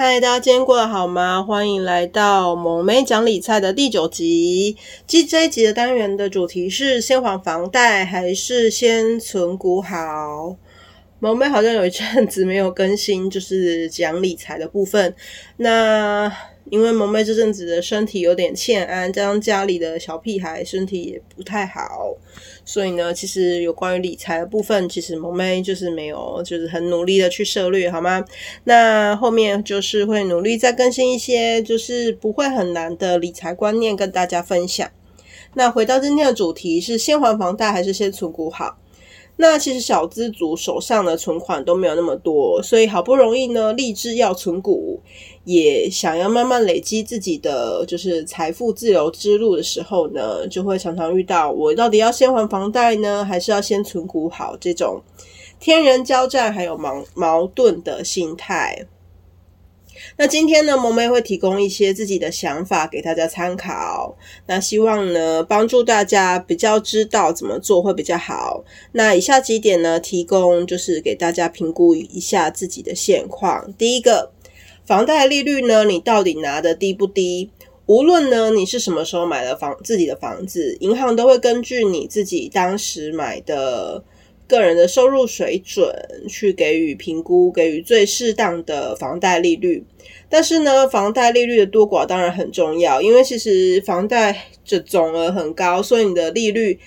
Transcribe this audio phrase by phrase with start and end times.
[0.00, 1.42] 嗨，大家今天过得好吗？
[1.42, 4.76] 欢迎来到萌妹讲理财的第九集。
[5.08, 10.54] 今这一集的单元的主题是：先还房贷还是先存股好？
[11.20, 15.12] 萌妹好像有一阵子没有更新，就是讲理财的部分。
[15.56, 16.32] 那
[16.70, 22.14] 因为萌妹这阵子的身体有点欠安，加上家里的小屁孩身体也不太好，
[22.64, 28.24] 所以呢，其实有关于理财的部分，其实萌妹就是没有，就是很努力的去涉猎，好吗？
[28.64, 34.88] 那后面就是会努力再更新一些，就是不会很难的理财观念跟大家分享。
[35.54, 38.78] 那回到今天的主题是：先还房贷还是先存股好？
[39.40, 45.00] 那其实小资族手上的存款都没有那么多，所以好不容易呢，立志要存股，
[45.44, 55.00] 也想要慢慢累积自己的就是财富自由之路的时候呢，就会常常遇到我到底要先还房贷呢，还是要先存股好这种
[55.60, 58.86] 天人交战还有矛矛盾的心态。
[60.16, 64.16] 那今天呢，萌妹会提供一些自己的想法给大家参考。
[64.46, 68.64] 那希望呢，帮助大家比较知道怎么做会比较好。
[68.92, 73.72] 那以下几点呢，提供就是给大家评估一下自己的现况。
[73.78, 74.30] 第一个，
[74.84, 77.50] 房贷利率呢，你到底拿的低不低？
[77.86, 84.02] 无论呢你是什么时候买了房自己的房子，银行都会根据你自己当时买的。
[84.48, 85.94] 个人的收入水准
[86.28, 89.84] 去给予评估，给予最适当的房贷利率。
[90.30, 96.78] 但是呢，房贷利率的多寡当然很重要，因为其实房贷的总额很高，所以你的利率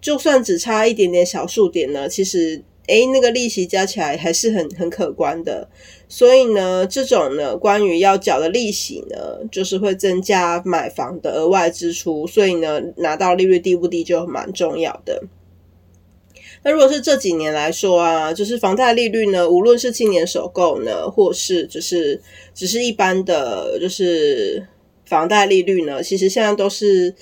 [0.00, 5.68] 就算只差一点点小数点呢，其实诶那个利息加起来还是很很可观的。
[6.08, 9.16] 所以呢，这种呢关于要缴的利息呢，
[9.50, 15.22] 就是会增加买房的额外支出，所以呢，拿到利率低不低就蛮重要的。
[16.62, 22.20] 那如果是这几年来说啊，就是房贷利率呢，无论是青年首购呢，或是就是
[22.54, 24.66] 只是一般的，就是
[25.06, 27.14] 房贷利率呢，其实现在都是，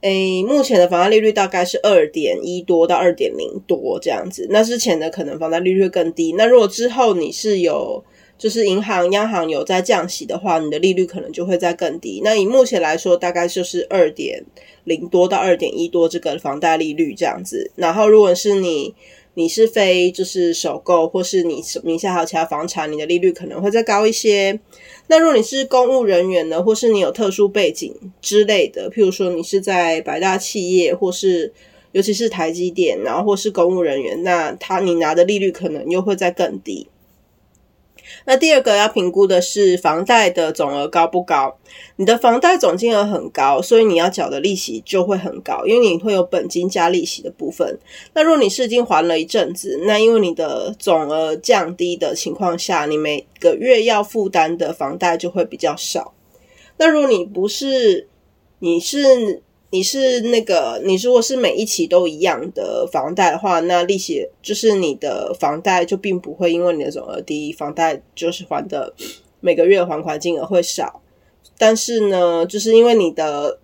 [0.00, 4.46] 诶，目前的房贷利率大概是二点一多到二点零多这样子。
[4.50, 6.32] 那之前的可能房贷利率更低。
[6.32, 8.04] 那如果之后你是有
[8.38, 12.20] 就是银行、央行有在降息的话，你的利率可能就会再更低。
[12.22, 14.44] 那以目前来说，大概就是二点
[14.84, 17.70] 零多到二点一多这个房贷利率这样子。
[17.76, 18.94] 然后，如果是你
[19.34, 24.58] 你是非就是首购，或是你名下还有其他房产，你的利率可能会再高一些。
[25.08, 31.52] 那如果你是公务人员呢，或是你有特殊背景之类的，譬如说你是在百大企业，或是
[31.92, 36.86] 尤其是台积电，然后或是公务人员，那他你拿的利率可能又会再更低。
[38.26, 41.56] 那第二个要评估的是房贷的总额高不高？
[41.96, 47.78] 你的房贷总金额很高，所以你要缴的利息就会很高，因为你会有本金加利息的部分。
[48.12, 56.12] 那如果你是已经还了一阵子，那因为你的总额降低的情况下，你每个月要负担的房贷就会比较少。
[56.76, 58.08] 那如果你不是，
[58.58, 59.42] 你是。
[59.70, 68.94] 你是那个，你如果是每一期都一样的房贷的话，那利息就是你的房贷就并不会因为你的总额低，房贷就是还的
[69.40, 71.02] 每个月还款金额会少。
[71.58, 73.58] 但是呢，就是因为你的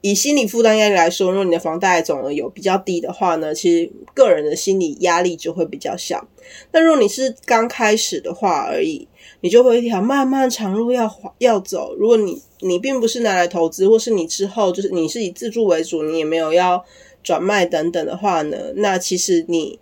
[0.00, 6.26] 以心理负担压力来说，如果你的房贷总额有比较低的话呢，其实个人的心理压力就会比较小。
[6.70, 9.08] 那如果你是刚开始的话而已，
[9.40, 11.94] 你就会一条漫漫长路要要走。
[11.96, 16.84] 如果你你并不是拿来投资，或是你之后就是你是以自住为主，你也没有要
[17.24, 19.80] 转卖等等的话呢，那其实你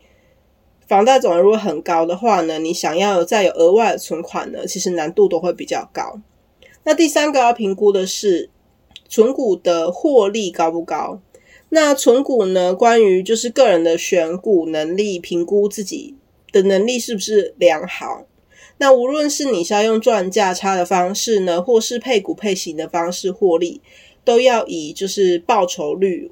[0.88, 6.20] 房贷总额如果很高的话呢，你想要再有额外的存款呢，其实难度都会比较高。
[6.85, 8.49] 那第三个要评估的是
[9.08, 11.20] 存股的获利高不高？
[11.69, 16.14] 那存股呢，关于就是个人的选股能力，评估自己
[16.53, 18.26] 的能力是不是良好。
[18.79, 23.81] 那无论是你是要用赚价差的方式呢，或是配股配型的方式获利，
[24.25, 26.31] 都要以就是报酬率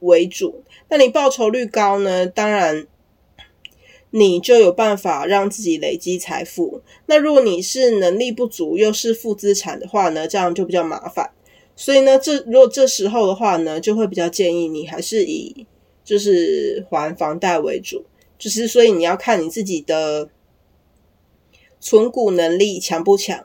[0.00, 0.62] 为主。
[0.88, 2.86] 那你报酬率高呢，当然
[4.10, 6.80] 你就有办法让自己累积财富。
[7.06, 11.30] 那如果你是能力不足又是负资产的话呢，这样就比较麻烦。
[11.76, 15.66] 所以呢，这如果这时候的话呢，就会比较建议你还是以
[16.04, 18.04] 就是还房贷为主。
[18.36, 20.28] 就是所以你要看你自己的
[21.80, 23.44] 存股能力强不强。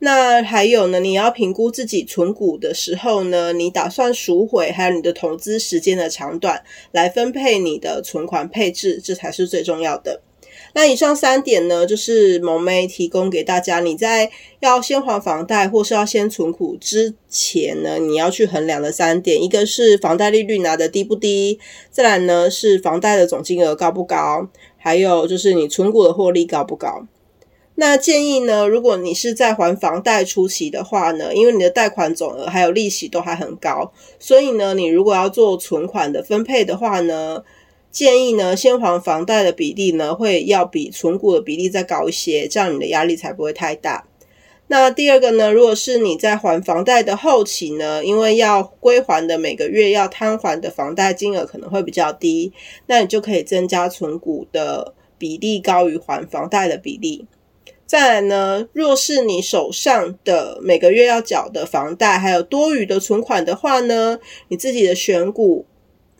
[0.00, 6.62] 那还有呢，你要评估自己存股的时候呢，你打算赎回，还有你的投资时间的长短，
[6.92, 10.20] 来分配你的存款配置，这才是最重要的。
[10.74, 14.30] 那以上三点呢，就是萌妹提供给大家，你在
[14.60, 21.58] 要先还房贷或是要先存股之前呢，你要去衡量的三点，一个是房贷利率拿得低不低，
[21.90, 27.06] 再来呢是房贷的总金额高不高，还有就是你存股的获利高不高。
[27.76, 37.42] 那建议呢，如果你是在还房贷初期的话呢，因为你的贷款总额还有利息都还很高，所以呢，你如果要做存款的分配的话呢，
[37.94, 44.08] 建议呢，先还房贷的比例呢，会要比存股的比例再高一些，这样你的压力才不会太大。
[44.66, 52.52] 那第二个呢，如果是你在还房贷的后期呢，因为要归还的每个月要摊还的房贷金额可能会比较低，
[52.86, 57.26] 那你就可以增加存股的比例高于还房贷的比例。
[57.86, 64.18] 再来呢，若是你手上的每个月要缴的房贷还有多余的存款的话呢，
[64.48, 65.66] 你自己的选股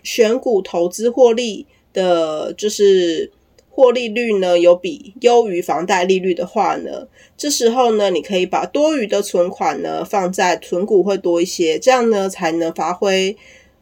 [0.04, 3.32] 选股投资获利的，就是
[3.68, 13.36] 获利率呢有比优于房贷利率的话呢，这时候呢，你可以把多余的存款呢放在存股会多一些，这样呢才能发挥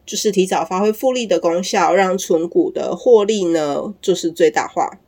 [0.05, 4.99] 就是提早发挥复利的功效，让存股的获利呢就是最大化。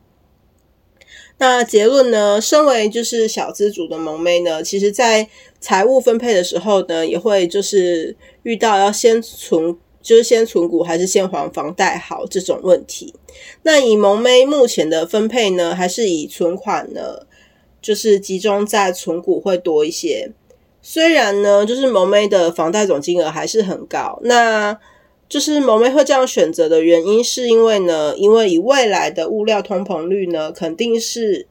[1.38, 2.40] 那结论呢？
[2.40, 5.28] 身为就是小资族的萌妹呢，其实在
[5.60, 13.14] 财务分配的时候呢，也会就是遇到要先存，就是先存股还是先还房贷好这种问题。
[13.64, 17.26] 那以萌妹目前的分配呢，还是以存款呢，
[17.82, 20.32] 就是集中在存股会多一些。
[20.82, 24.80] 虽然呢，就是萌妹的房贷总金额还是很高，那。
[25.28, 31.48] 就是萌妹会这样选择的原因，是因为呢，因为以未来的物料通膨率呢，肯定是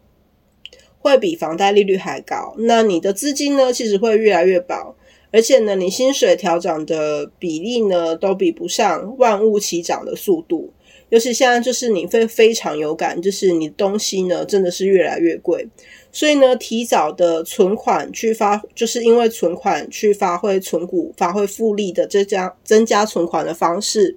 [1.01, 2.55] 会比房贷利率还高。
[2.59, 4.95] 那你的资金呢，其实会越来越薄，
[5.35, 10.73] 而且呢，你薪水调涨的比例呢，都比不上万物齐涨的速度。
[11.09, 15.67] 尤其现在就是你会非常有感，就是你东西呢真的是越来越贵，
[16.13, 24.17] 所以呢，提早的存款去发，就是因为存款去发挥存股发挥复利的这加增加存款的方式，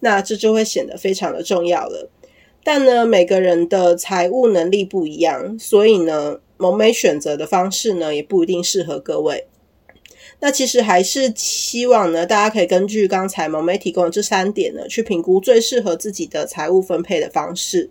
[0.00, 2.10] 那这就会显得非常的重要了。
[2.62, 9.46] 但呢，每个人的财务能力不一样，所以呢，萌咩选择的方式呢也不一定适合各位。
[10.40, 17.90] 那其实还是希望呢，大家可以根据刚才萌妹提供的这三点呢，去评估最适合自己的财务分配的方式。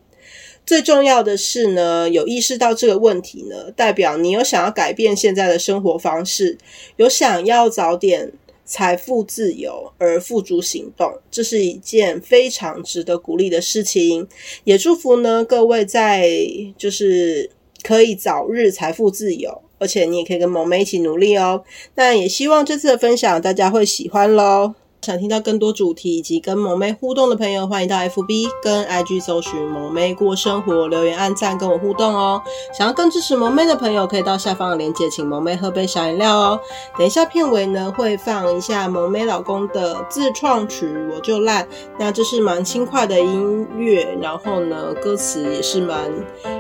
[0.66, 6.58] 最重要的是呢，有意识到这个问题呢，代表你有想要改变现在的生活方式，
[6.96, 8.32] 有想要早点
[8.64, 14.26] 财富自由而付诸行动，这是一件非常值得鼓励的事情。
[14.64, 16.30] 也祝福呢各位在
[16.78, 17.50] 就是
[17.82, 19.63] 可以早日财富自由。
[19.84, 21.64] 而且你也可以跟萌妹一起努力哦。
[21.96, 24.83] 那也希望这次的分享大家会喜欢喽。
[25.04, 32.42] 想听到更多主题以及跟萌妹互动的朋友，欢迎到 FB 跟 IG 搜寻萌妹过生活，留言按赞跟我互动哦。
[32.74, 36.58] 想要更支持萌妹的朋友，可以到下方的链接，请萌妹喝杯小饮料哦。
[36.98, 41.64] 等一下片尾呢，会放一下萌妹老公的自创曲《我就烂》，
[42.00, 46.00] 那这是蛮轻快的音乐，然后呢，歌词也是蛮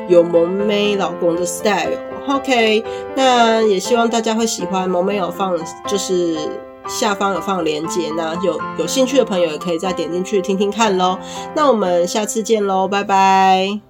[0.09, 1.97] 有萌妹老公的 style。
[2.27, 2.83] OK，
[3.15, 5.57] 那也希望大家会喜欢萌妹有放，
[5.87, 6.37] 就是。
[6.87, 11.17] 下方有放链接，那有有兴趣的朋友也可以再点进去听听看喽。
[11.55, 13.81] 那我们下次见喽，拜拜。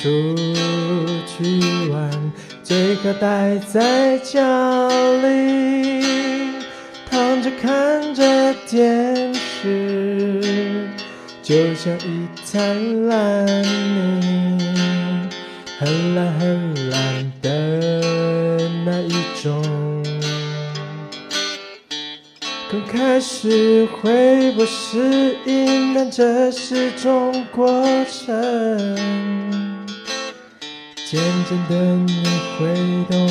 [0.00, 0.34] 出
[1.26, 6.02] 去玩，最好待在家里，
[7.10, 10.88] 躺着看着电视，
[11.42, 14.58] 就像一滩烂泥，
[15.78, 17.50] 很烂很烂的
[18.86, 19.62] 那一种。
[22.72, 29.69] 刚开始会不适应，但这是种过程。
[31.10, 31.74] 渐渐的
[32.06, 32.22] 你
[32.56, 32.72] 会
[33.10, 33.26] 懂，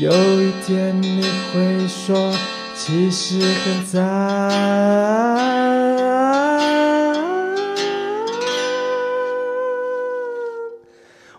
[0.00, 1.20] 有一天你
[1.52, 2.32] 会说，
[2.76, 4.00] 其实很在。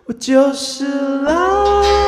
[0.04, 0.84] 我就是
[1.22, 2.05] 狼。